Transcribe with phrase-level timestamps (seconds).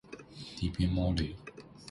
[0.57, 1.35] 底边猫雷！